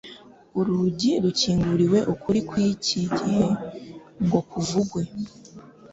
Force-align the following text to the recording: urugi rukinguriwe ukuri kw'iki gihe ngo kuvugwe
urugi 0.59 1.11
rukinguriwe 1.23 1.99
ukuri 2.13 2.39
kw'iki 2.49 2.99
gihe 3.17 3.45
ngo 4.25 4.39
kuvugwe 4.49 5.01